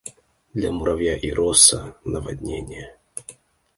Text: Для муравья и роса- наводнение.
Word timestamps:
Для 0.55 0.71
муравья 0.71 1.15
и 1.15 1.29
роса- 1.31 1.95
наводнение. 2.05 2.97